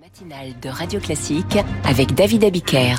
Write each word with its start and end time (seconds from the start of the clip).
Matinale 0.00 0.54
de 0.62 0.68
Radio 0.68 1.00
Classique 1.00 1.58
avec 1.82 2.14
David 2.14 2.44
Abiker. 2.44 2.94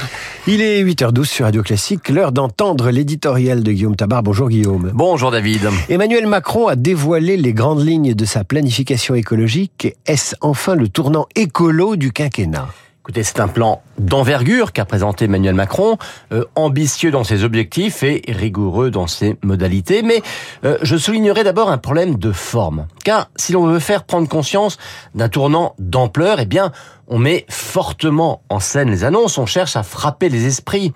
Il 0.47 0.61
est 0.61 0.83
8h12 0.83 1.23
sur 1.23 1.45
Radio 1.45 1.63
Classique, 1.63 2.09
l'heure 2.09 2.33
d'entendre 2.33 2.89
l'éditorial 2.89 3.63
de 3.63 3.71
Guillaume 3.71 3.95
Tabar. 3.95 4.21
Bonjour 4.21 4.49
Guillaume. 4.49 4.91
Bonjour 4.93 5.31
David. 5.31 5.61
Emmanuel 5.87 6.27
Macron 6.27 6.67
a 6.67 6.75
dévoilé 6.75 7.37
les 7.37 7.53
grandes 7.53 7.85
lignes 7.85 8.15
de 8.15 8.25
sa 8.25 8.43
planification 8.43 9.15
écologique. 9.15 9.95
Est-ce 10.07 10.35
enfin 10.41 10.75
le 10.75 10.89
tournant 10.89 11.27
écolo 11.37 11.95
du 11.95 12.11
quinquennat? 12.11 12.67
Écoutez, 13.09 13.23
c'est 13.23 13.39
un 13.39 13.47
plan 13.47 13.81
d'envergure 13.97 14.71
qu'a 14.71 14.85
présenté 14.85 15.25
Emmanuel 15.25 15.55
Macron, 15.55 15.97
euh, 16.31 16.45
ambitieux 16.53 17.09
dans 17.09 17.23
ses 17.23 17.43
objectifs 17.43 18.03
et 18.03 18.21
rigoureux 18.27 18.91
dans 18.91 19.07
ses 19.07 19.35
modalités. 19.41 20.03
Mais 20.03 20.21
euh, 20.63 20.77
je 20.83 20.95
soulignerai 20.95 21.43
d'abord 21.43 21.71
un 21.71 21.79
problème 21.79 22.19
de 22.19 22.31
forme. 22.31 22.85
Car 23.03 23.31
si 23.35 23.51
l'on 23.51 23.65
veut 23.65 23.79
faire 23.79 24.03
prendre 24.03 24.29
conscience 24.29 24.77
d'un 25.15 25.27
tournant 25.27 25.73
d'ampleur, 25.79 26.39
eh 26.39 26.45
bien, 26.45 26.71
on 27.07 27.17
met 27.17 27.47
fortement 27.49 28.43
en 28.47 28.59
scène 28.59 28.91
les 28.91 29.03
annonces, 29.03 29.39
on 29.39 29.47
cherche 29.47 29.75
à 29.75 29.81
frapper 29.81 30.29
les 30.29 30.45
esprits. 30.45 30.93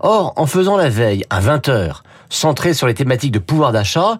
Or, 0.00 0.34
en 0.36 0.44
faisant 0.44 0.76
la 0.76 0.90
veille 0.90 1.24
à 1.30 1.40
20h, 1.40 2.02
centré 2.28 2.74
sur 2.74 2.86
les 2.86 2.94
thématiques 2.94 3.32
de 3.32 3.38
pouvoir 3.38 3.72
d'achat, 3.72 4.18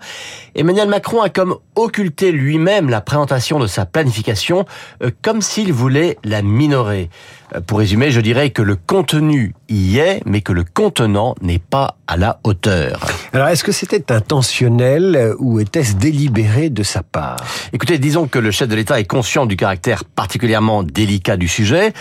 Emmanuel 0.54 0.88
Macron 0.88 1.22
a 1.22 1.28
comme 1.28 1.56
occulté 1.74 2.32
lui-même 2.32 2.88
la 2.88 3.00
présentation 3.00 3.58
de 3.58 3.66
sa 3.66 3.86
planification 3.86 4.64
euh, 5.02 5.10
comme 5.22 5.42
s'il 5.42 5.72
voulait 5.72 6.18
la 6.24 6.42
minorer. 6.42 7.10
Euh, 7.54 7.60
pour 7.60 7.78
résumer, 7.78 8.10
je 8.10 8.20
dirais 8.20 8.50
que 8.50 8.62
le 8.62 8.76
contenu 8.76 9.54
y 9.68 9.98
est, 9.98 10.20
mais 10.24 10.40
que 10.40 10.52
le 10.52 10.64
contenant 10.64 11.34
n'est 11.40 11.58
pas 11.58 11.96
à 12.06 12.16
la 12.16 12.40
hauteur. 12.44 13.00
Alors, 13.32 13.48
est-ce 13.48 13.64
que 13.64 13.72
c'était 13.72 14.12
intentionnel 14.12 15.16
euh, 15.16 15.34
ou 15.38 15.60
était-ce 15.60 15.94
délibéré 15.94 16.70
de 16.70 16.82
sa 16.82 17.02
part? 17.02 17.36
Écoutez, 17.72 17.98
disons 17.98 18.26
que 18.26 18.38
le 18.38 18.50
chef 18.50 18.68
de 18.68 18.74
l'État 18.74 18.98
est 19.00 19.04
conscient 19.04 19.46
du 19.46 19.56
caractère 19.56 20.04
particulièrement 20.04 20.82
délicat 20.82 21.36
du 21.36 21.48
sujet. 21.48 21.92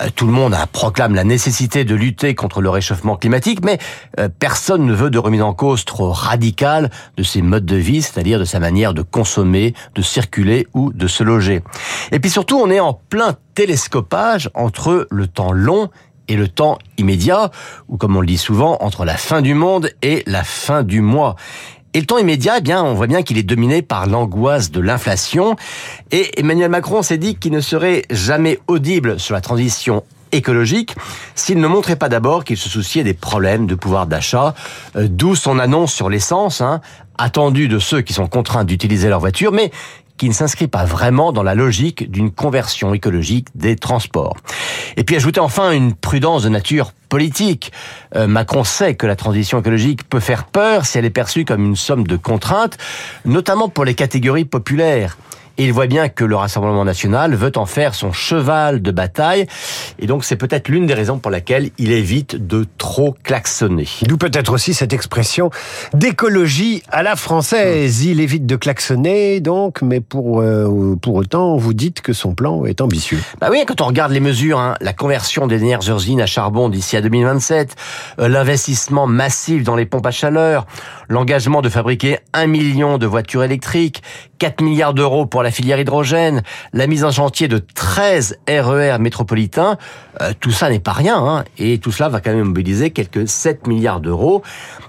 Euh, 0.00 0.08
tout 0.14 0.26
le 0.26 0.32
monde 0.32 0.56
proclame 0.72 1.14
la 1.14 1.24
nécessité 1.24 1.84
de 1.84 1.94
lutter 1.94 2.34
contre 2.34 2.60
le 2.60 2.70
réchauffement 2.70 3.16
climatique, 3.16 3.60
mais 3.64 3.78
euh, 4.18 4.28
personne 4.28 4.86
ne 4.86 4.92
veut 4.92 5.10
de 5.10 5.18
remise 5.18 5.42
en 5.42 5.54
cause 5.54 5.84
trop 5.84 6.10
radicale 6.12 6.90
de 7.16 7.22
ses 7.22 7.42
modes 7.42 7.66
de 7.66 7.76
vie, 7.76 8.02
c'est-à-dire 8.02 8.38
de 8.38 8.44
sa 8.44 8.60
manière 8.60 8.94
de 8.94 9.02
consommer, 9.02 9.74
de 9.94 10.02
circuler 10.02 10.66
ou 10.74 10.92
de 10.92 11.06
se 11.06 11.24
loger. 11.24 11.62
Et 12.12 12.20
puis 12.20 12.30
surtout, 12.30 12.58
on 12.58 12.70
est 12.70 12.80
en 12.80 12.94
plein 12.94 13.36
télescopage 13.54 14.50
entre 14.54 15.06
le 15.10 15.26
temps 15.26 15.52
long 15.52 15.90
et 16.28 16.36
le 16.36 16.48
temps 16.48 16.78
immédiat, 16.98 17.50
ou 17.88 17.96
comme 17.96 18.16
on 18.16 18.20
le 18.20 18.26
dit 18.26 18.38
souvent, 18.38 18.76
entre 18.80 19.04
la 19.04 19.16
fin 19.16 19.40
du 19.40 19.54
monde 19.54 19.90
et 20.02 20.22
la 20.26 20.44
fin 20.44 20.82
du 20.82 21.00
mois. 21.00 21.36
Et 21.98 22.00
le 22.00 22.06
temps 22.06 22.18
immédiat, 22.18 22.58
eh 22.58 22.60
bien, 22.60 22.84
on 22.84 22.94
voit 22.94 23.08
bien 23.08 23.24
qu'il 23.24 23.38
est 23.38 23.42
dominé 23.42 23.82
par 23.82 24.06
l'angoisse 24.06 24.70
de 24.70 24.78
l'inflation. 24.78 25.56
Et 26.12 26.38
Emmanuel 26.38 26.70
Macron 26.70 27.02
s'est 27.02 27.18
dit 27.18 27.34
qu'il 27.34 27.50
ne 27.50 27.60
serait 27.60 28.04
jamais 28.08 28.60
audible 28.68 29.18
sur 29.18 29.34
la 29.34 29.40
transition 29.40 30.04
écologique 30.30 30.94
s'il 31.34 31.58
ne 31.58 31.66
montrait 31.66 31.96
pas 31.96 32.08
d'abord 32.08 32.44
qu'il 32.44 32.56
se 32.56 32.68
souciait 32.68 33.02
des 33.02 33.14
problèmes 33.14 33.66
de 33.66 33.74
pouvoir 33.74 34.06
d'achat, 34.06 34.54
euh, 34.94 35.08
d'où 35.10 35.34
son 35.34 35.58
annonce 35.58 35.92
sur 35.92 36.08
l'essence, 36.08 36.60
hein, 36.60 36.82
attendue 37.18 37.66
de 37.66 37.80
ceux 37.80 38.00
qui 38.00 38.12
sont 38.12 38.28
contraints 38.28 38.62
d'utiliser 38.62 39.08
leur 39.08 39.18
voiture, 39.18 39.50
mais 39.50 39.72
qui 40.18 40.28
ne 40.28 40.34
s'inscrit 40.34 40.68
pas 40.68 40.84
vraiment 40.84 41.32
dans 41.32 41.42
la 41.42 41.54
logique 41.54 42.10
d'une 42.10 42.30
conversion 42.30 42.92
écologique 42.92 43.48
des 43.54 43.76
transports. 43.76 44.36
Et 44.96 45.04
puis 45.04 45.16
ajouter 45.16 45.40
enfin 45.40 45.72
une 45.72 45.94
prudence 45.94 46.42
de 46.42 46.48
nature 46.48 46.92
politique. 47.08 47.72
Euh, 48.16 48.26
Macron 48.26 48.64
sait 48.64 48.94
que 48.94 49.06
la 49.06 49.16
transition 49.16 49.60
écologique 49.60 50.08
peut 50.08 50.20
faire 50.20 50.44
peur 50.44 50.84
si 50.84 50.98
elle 50.98 51.04
est 51.04 51.10
perçue 51.10 51.44
comme 51.44 51.64
une 51.64 51.76
somme 51.76 52.06
de 52.06 52.16
contraintes, 52.16 52.76
notamment 53.24 53.68
pour 53.68 53.84
les 53.84 53.94
catégories 53.94 54.44
populaires. 54.44 55.16
Et 55.58 55.64
il 55.64 55.72
voit 55.72 55.88
bien 55.88 56.08
que 56.08 56.24
le 56.24 56.36
Rassemblement 56.36 56.84
national 56.84 57.34
veut 57.34 57.50
en 57.56 57.66
faire 57.66 57.94
son 57.94 58.12
cheval 58.12 58.80
de 58.80 58.90
bataille. 58.92 59.46
Et 59.98 60.06
donc 60.06 60.24
c'est 60.24 60.36
peut-être 60.36 60.68
l'une 60.68 60.86
des 60.86 60.94
raisons 60.94 61.18
pour 61.18 61.32
laquelle 61.32 61.70
il 61.78 61.90
évite 61.90 62.46
de 62.46 62.64
trop 62.78 63.16
klaxonner. 63.24 63.88
D'où 64.02 64.16
peut-être 64.16 64.52
aussi 64.52 64.72
cette 64.72 64.92
expression 64.92 65.50
d'écologie 65.94 66.84
à 66.90 67.02
la 67.02 67.16
française. 67.16 68.04
Il 68.04 68.20
évite 68.20 68.46
de 68.46 68.54
klaxonner, 68.54 69.40
donc, 69.40 69.82
mais 69.82 70.00
pour, 70.00 70.40
euh, 70.40 70.96
pour 71.02 71.16
autant, 71.16 71.56
vous 71.56 71.74
dites 71.74 72.02
que 72.02 72.12
son 72.12 72.34
plan 72.34 72.64
est 72.64 72.80
ambitieux. 72.80 73.18
Bah 73.40 73.48
oui, 73.50 73.64
quand 73.66 73.80
on 73.80 73.86
regarde 73.86 74.12
les 74.12 74.20
mesures, 74.20 74.60
hein, 74.60 74.76
la 74.80 74.92
conversion 74.92 75.48
des 75.48 75.58
dernières 75.58 75.88
usines 75.92 76.20
à 76.20 76.26
charbon 76.26 76.68
d'ici 76.68 76.96
à 76.96 77.00
2027, 77.00 77.74
euh, 78.20 78.28
l'investissement 78.28 79.08
massif 79.08 79.64
dans 79.64 79.74
les 79.74 79.86
pompes 79.86 80.06
à 80.06 80.12
chaleur, 80.12 80.66
l'engagement 81.08 81.62
de 81.62 81.68
fabriquer 81.68 82.18
un 82.32 82.46
million 82.46 82.96
de 82.98 83.06
voitures 83.06 83.42
électriques, 83.42 84.02
4 84.38 84.62
milliards 84.62 84.94
d'euros 84.94 85.26
pour 85.26 85.42
la 85.42 85.50
filière 85.50 85.78
hydrogène, 85.80 86.42
la 86.72 86.86
mise 86.86 87.04
en 87.04 87.10
chantier 87.10 87.48
de 87.48 87.58
13 87.58 88.38
RER 88.48 88.98
métropolitains, 88.98 89.78
euh, 90.20 90.32
tout 90.38 90.50
ça 90.50 90.70
n'est 90.70 90.80
pas 90.80 90.92
rien, 90.92 91.18
hein, 91.18 91.44
et 91.58 91.78
tout 91.78 91.92
cela 91.92 92.08
va 92.08 92.20
quand 92.20 92.32
même 92.32 92.44
mobiliser 92.44 92.90
quelques 92.90 93.28
7 93.28 93.66
milliards 93.66 94.00
d'euros. 94.00 94.42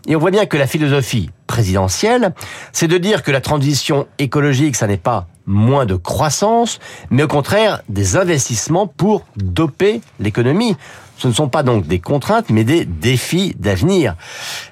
Et 0.07 0.15
on 0.15 0.19
voit 0.19 0.31
bien 0.31 0.45
que 0.45 0.57
la 0.57 0.67
philosophie 0.67 1.29
présidentielle, 1.47 2.33
c'est 2.71 2.87
de 2.87 2.97
dire 2.97 3.23
que 3.23 3.31
la 3.31 3.41
transition 3.41 4.07
écologique, 4.19 4.75
ça 4.75 4.87
n'est 4.87 4.97
pas 4.97 5.27
moins 5.49 5.85
de 5.85 5.95
croissance, 5.95 6.79
mais 7.09 7.23
au 7.23 7.27
contraire 7.27 7.81
des 7.89 8.15
investissements 8.15 8.87
pour 8.87 9.25
doper 9.35 10.01
l'économie. 10.19 10.77
Ce 11.17 11.27
ne 11.27 11.33
sont 11.33 11.49
pas 11.49 11.63
donc 11.63 11.85
des 11.85 11.99
contraintes, 11.99 12.49
mais 12.49 12.63
des 12.63 12.85
défis 12.85 13.53
d'avenir. 13.59 14.15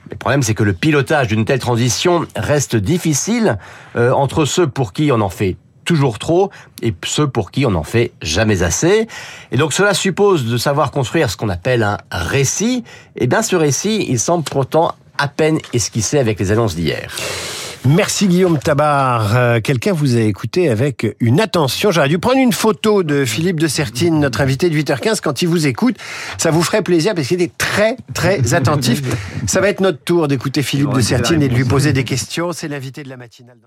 Le 0.09 0.15
problème, 0.15 0.43
c'est 0.43 0.53
que 0.53 0.63
le 0.63 0.71
pilotage 0.71 1.27
d'une 1.27 1.43
telle 1.43 1.59
transition 1.59 2.25
reste 2.37 2.77
difficile 2.77 3.57
euh, 3.97 4.11
entre 4.11 4.45
ceux 4.45 4.67
pour 4.67 4.93
qui 4.93 5.11
on 5.11 5.19
en 5.19 5.29
fait 5.29 5.57
toujours 5.83 6.19
trop 6.19 6.51
et 6.81 6.93
ceux 7.05 7.27
pour 7.27 7.49
qui 7.49 7.65
on 7.65 7.71
n'en 7.71 7.83
fait 7.83 8.11
jamais 8.21 8.61
assez. 8.61 9.07
Et 9.51 9.57
donc 9.57 9.73
cela 9.73 9.93
suppose 9.93 10.45
de 10.45 10.57
savoir 10.57 10.91
construire 10.91 11.29
ce 11.29 11.37
qu'on 11.37 11.49
appelle 11.49 11.83
un 11.83 11.97
récit. 12.11 12.83
Et 13.15 13.25
bien 13.25 13.41
ce 13.41 13.55
récit, 13.55 14.05
il 14.07 14.19
semble 14.19 14.43
pourtant 14.43 14.93
à 15.17 15.27
peine 15.27 15.59
esquissé 15.73 16.19
avec 16.19 16.39
les 16.39 16.51
annonces 16.51 16.75
d'hier. 16.75 17.15
Merci 17.87 18.27
Guillaume 18.27 18.59
Tabar. 18.59 19.35
Euh, 19.35 19.61
quelqu'un 19.61 19.93
vous 19.93 20.17
a 20.17 20.19
écouté 20.19 20.69
avec 20.69 21.15
une 21.21 21.39
attention. 21.39 21.89
J'aurais 21.89 22.09
dû 22.09 22.19
prendre 22.19 22.37
une 22.37 22.51
photo 22.51 23.01
de 23.01 23.23
Philippe 23.23 23.61
de 23.61 23.67
Sertine, 23.67 24.19
notre 24.19 24.41
invité 24.41 24.69
de 24.69 24.75
8h15, 24.75 25.21
quand 25.21 25.41
il 25.41 25.47
vous 25.47 25.67
écoute. 25.67 25.95
Ça 26.37 26.51
vous 26.51 26.63
ferait 26.63 26.81
plaisir 26.81 27.15
parce 27.15 27.27
qu'il 27.27 27.41
est 27.41 27.57
très, 27.57 27.95
très 28.13 28.53
attentif. 28.53 29.01
Ça 29.47 29.61
va 29.61 29.69
être 29.69 29.79
notre 29.79 29.99
tour 29.99 30.27
d'écouter 30.27 30.63
Philippe 30.63 30.93
de 30.93 31.01
Sertine 31.01 31.41
et 31.41 31.47
de 31.47 31.55
lui 31.55 31.63
poser 31.63 31.93
des 31.93 32.03
questions. 32.03 32.51
C'est 32.51 32.67
l'invité 32.67 33.03
de 33.03 33.09
la 33.09 33.15
matinale. 33.15 33.57